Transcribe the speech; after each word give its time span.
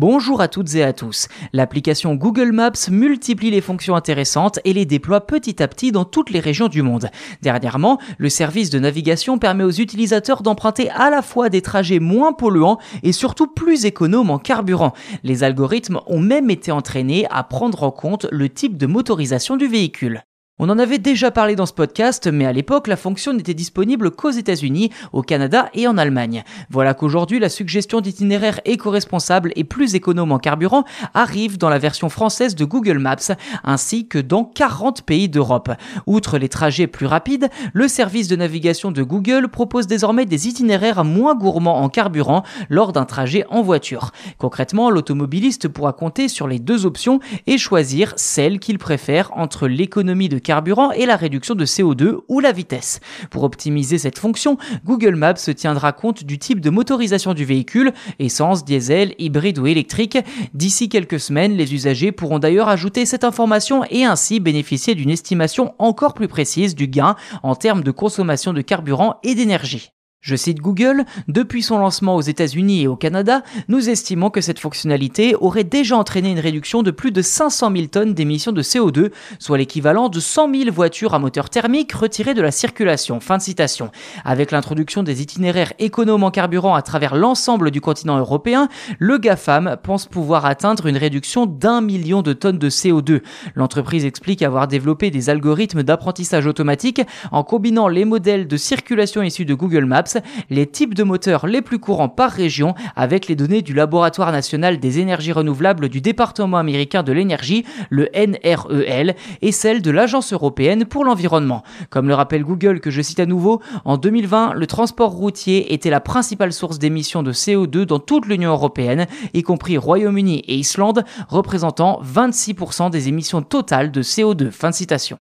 Bonjour 0.00 0.40
à 0.40 0.46
toutes 0.46 0.76
et 0.76 0.84
à 0.84 0.92
tous. 0.92 1.26
L'application 1.52 2.14
Google 2.14 2.52
Maps 2.52 2.88
multiplie 2.88 3.50
les 3.50 3.60
fonctions 3.60 3.96
intéressantes 3.96 4.60
et 4.64 4.72
les 4.72 4.86
déploie 4.86 5.26
petit 5.26 5.60
à 5.60 5.66
petit 5.66 5.90
dans 5.90 6.04
toutes 6.04 6.30
les 6.30 6.38
régions 6.38 6.68
du 6.68 6.82
monde. 6.82 7.10
Dernièrement, 7.42 7.98
le 8.16 8.28
service 8.28 8.70
de 8.70 8.78
navigation 8.78 9.40
permet 9.40 9.64
aux 9.64 9.72
utilisateurs 9.72 10.42
d'emprunter 10.42 10.88
à 10.90 11.10
la 11.10 11.20
fois 11.20 11.48
des 11.48 11.62
trajets 11.62 11.98
moins 11.98 12.32
polluants 12.32 12.78
et 13.02 13.10
surtout 13.10 13.48
plus 13.48 13.86
économes 13.86 14.30
en 14.30 14.38
carburant. 14.38 14.92
Les 15.24 15.42
algorithmes 15.42 15.98
ont 16.06 16.20
même 16.20 16.48
été 16.48 16.70
entraînés 16.70 17.26
à 17.32 17.42
prendre 17.42 17.82
en 17.82 17.90
compte 17.90 18.28
le 18.30 18.48
type 18.48 18.76
de 18.76 18.86
motorisation 18.86 19.56
du 19.56 19.66
véhicule. 19.66 20.22
On 20.60 20.70
en 20.70 20.78
avait 20.80 20.98
déjà 20.98 21.30
parlé 21.30 21.54
dans 21.54 21.66
ce 21.66 21.72
podcast, 21.72 22.26
mais 22.26 22.44
à 22.44 22.52
l'époque, 22.52 22.88
la 22.88 22.96
fonction 22.96 23.32
n'était 23.32 23.54
disponible 23.54 24.10
qu'aux 24.10 24.32
États-Unis, 24.32 24.90
au 25.12 25.22
Canada 25.22 25.70
et 25.72 25.86
en 25.86 25.96
Allemagne. 25.96 26.42
Voilà 26.68 26.94
qu'aujourd'hui, 26.94 27.38
la 27.38 27.48
suggestion 27.48 28.00
d'itinéraires 28.00 28.60
éco-responsables 28.64 29.52
et 29.54 29.62
plus 29.62 29.94
économes 29.94 30.32
en 30.32 30.40
carburant 30.40 30.82
arrive 31.14 31.58
dans 31.58 31.68
la 31.68 31.78
version 31.78 32.08
française 32.08 32.56
de 32.56 32.64
Google 32.64 32.98
Maps, 32.98 33.36
ainsi 33.62 34.08
que 34.08 34.18
dans 34.18 34.42
40 34.42 35.02
pays 35.02 35.28
d'Europe. 35.28 35.70
Outre 36.08 36.38
les 36.38 36.48
trajets 36.48 36.88
plus 36.88 37.06
rapides, 37.06 37.50
le 37.72 37.86
service 37.86 38.26
de 38.26 38.34
navigation 38.34 38.90
de 38.90 39.04
Google 39.04 39.46
propose 39.46 39.86
désormais 39.86 40.26
des 40.26 40.48
itinéraires 40.48 41.04
moins 41.04 41.36
gourmands 41.36 41.82
en 41.82 41.88
carburant 41.88 42.42
lors 42.68 42.92
d'un 42.92 43.04
trajet 43.04 43.44
en 43.48 43.62
voiture. 43.62 44.10
Concrètement, 44.38 44.90
l'automobiliste 44.90 45.68
pourra 45.68 45.92
compter 45.92 46.26
sur 46.26 46.48
les 46.48 46.58
deux 46.58 46.84
options 46.84 47.20
et 47.46 47.58
choisir 47.58 48.12
celle 48.16 48.58
qu'il 48.58 48.78
préfère 48.78 49.30
entre 49.36 49.68
l'économie 49.68 50.28
de 50.28 50.47
carburant 50.48 50.92
et 50.92 51.04
la 51.04 51.16
réduction 51.16 51.54
de 51.54 51.66
CO2 51.66 52.20
ou 52.26 52.40
la 52.40 52.52
vitesse. 52.52 53.00
Pour 53.30 53.42
optimiser 53.42 53.98
cette 53.98 54.18
fonction, 54.18 54.56
Google 54.86 55.14
Maps 55.14 55.36
se 55.36 55.50
tiendra 55.50 55.92
compte 55.92 56.24
du 56.24 56.38
type 56.38 56.60
de 56.60 56.70
motorisation 56.70 57.34
du 57.34 57.44
véhicule, 57.44 57.92
essence, 58.18 58.64
diesel, 58.64 59.14
hybride 59.18 59.58
ou 59.58 59.66
électrique. 59.66 60.16
D'ici 60.54 60.88
quelques 60.88 61.20
semaines, 61.20 61.52
les 61.52 61.74
usagers 61.74 62.12
pourront 62.12 62.38
d'ailleurs 62.38 62.68
ajouter 62.68 63.04
cette 63.04 63.24
information 63.24 63.84
et 63.90 64.06
ainsi 64.06 64.40
bénéficier 64.40 64.94
d'une 64.94 65.10
estimation 65.10 65.74
encore 65.78 66.14
plus 66.14 66.28
précise 66.28 66.74
du 66.74 66.88
gain 66.88 67.14
en 67.42 67.54
termes 67.54 67.84
de 67.84 67.90
consommation 67.90 68.54
de 68.54 68.62
carburant 68.62 69.16
et 69.22 69.34
d'énergie. 69.34 69.92
Je 70.20 70.34
cite 70.34 70.58
Google, 70.58 71.04
depuis 71.28 71.62
son 71.62 71.78
lancement 71.78 72.16
aux 72.16 72.22
États-Unis 72.22 72.82
et 72.82 72.86
au 72.88 72.96
Canada, 72.96 73.44
nous 73.68 73.88
estimons 73.88 74.30
que 74.30 74.40
cette 74.40 74.58
fonctionnalité 74.58 75.36
aurait 75.36 75.62
déjà 75.62 75.96
entraîné 75.96 76.32
une 76.32 76.40
réduction 76.40 76.82
de 76.82 76.90
plus 76.90 77.12
de 77.12 77.22
500 77.22 77.70
000 77.72 77.86
tonnes 77.86 78.14
d'émissions 78.14 78.50
de 78.50 78.60
CO2, 78.60 79.12
soit 79.38 79.58
l'équivalent 79.58 80.08
de 80.08 80.18
100 80.18 80.52
000 80.52 80.72
voitures 80.72 81.14
à 81.14 81.20
moteur 81.20 81.50
thermique 81.50 81.92
retirées 81.92 82.34
de 82.34 82.42
la 82.42 82.50
circulation. 82.50 83.20
Fin 83.20 83.36
de 83.36 83.42
citation. 83.42 83.92
Avec 84.24 84.50
l'introduction 84.50 85.04
des 85.04 85.22
itinéraires 85.22 85.72
économes 85.78 86.24
en 86.24 86.32
carburant 86.32 86.74
à 86.74 86.82
travers 86.82 87.14
l'ensemble 87.14 87.70
du 87.70 87.80
continent 87.80 88.18
européen, 88.18 88.68
le 88.98 89.18
GAFAM 89.18 89.76
pense 89.84 90.06
pouvoir 90.06 90.46
atteindre 90.46 90.86
une 90.86 90.96
réduction 90.96 91.46
d'un 91.46 91.80
million 91.80 92.22
de 92.22 92.32
tonnes 92.32 92.58
de 92.58 92.70
CO2. 92.70 93.22
L'entreprise 93.54 94.04
explique 94.04 94.42
avoir 94.42 94.66
développé 94.66 95.12
des 95.12 95.30
algorithmes 95.30 95.84
d'apprentissage 95.84 96.48
automatique 96.48 97.02
en 97.30 97.44
combinant 97.44 97.86
les 97.86 98.04
modèles 98.04 98.48
de 98.48 98.56
circulation 98.56 99.22
issus 99.22 99.44
de 99.44 99.54
Google 99.54 99.84
Maps 99.84 100.07
les 100.50 100.66
types 100.66 100.94
de 100.94 101.02
moteurs 101.02 101.46
les 101.46 101.62
plus 101.62 101.78
courants 101.78 102.08
par 102.08 102.30
région 102.30 102.74
avec 102.96 103.28
les 103.28 103.36
données 103.36 103.62
du 103.62 103.74
Laboratoire 103.74 104.32
national 104.32 104.78
des 104.78 104.98
énergies 104.98 105.32
renouvelables 105.32 105.88
du 105.88 106.00
département 106.00 106.58
américain 106.58 107.02
de 107.02 107.12
l'énergie, 107.12 107.64
le 107.90 108.08
NREL, 108.14 109.14
et 109.42 109.52
celles 109.52 109.82
de 109.82 109.90
l'Agence 109.90 110.32
européenne 110.32 110.84
pour 110.84 111.04
l'environnement. 111.04 111.62
Comme 111.90 112.08
le 112.08 112.14
rappelle 112.14 112.44
Google 112.44 112.80
que 112.80 112.90
je 112.90 113.02
cite 113.02 113.20
à 113.20 113.26
nouveau, 113.26 113.60
en 113.84 113.96
2020, 113.96 114.54
le 114.54 114.66
transport 114.66 115.10
routier 115.10 115.72
était 115.74 115.90
la 115.90 116.00
principale 116.00 116.52
source 116.52 116.78
d'émissions 116.78 117.22
de 117.22 117.32
CO2 117.32 117.84
dans 117.84 117.98
toute 117.98 118.26
l'Union 118.26 118.50
européenne, 118.50 119.06
y 119.34 119.42
compris 119.42 119.78
Royaume-Uni 119.78 120.38
et 120.46 120.56
Islande, 120.56 121.04
représentant 121.28 122.00
26% 122.02 122.90
des 122.90 123.08
émissions 123.08 123.42
totales 123.42 123.90
de 123.90 124.02
CO2. 124.02 124.50
Fin 124.50 124.70
de 124.70 124.74
citation. 124.74 125.18